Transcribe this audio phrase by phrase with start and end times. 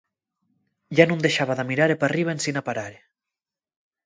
[0.99, 2.99] Ya nun dexaba d'amirare p'arriba ensin aparare.